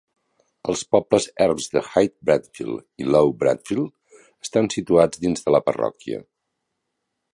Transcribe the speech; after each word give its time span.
Els 0.71 0.79
pobles 0.93 1.27
erms 1.45 1.67
de 1.73 1.83
High 1.89 2.09
Bradfield 2.29 3.05
i 3.05 3.09
Low 3.17 3.31
Bradfield 3.43 4.23
estan 4.47 4.71
situats 4.77 5.23
dins 5.27 5.45
de 5.49 5.55
la 5.57 5.63
parròquia. 5.69 6.23